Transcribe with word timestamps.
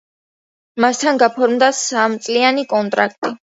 მასთან 0.85 1.21
გაფორმდა 1.25 1.71
სამწლიანი 1.83 2.67
კონტრაქტი. 2.75 3.35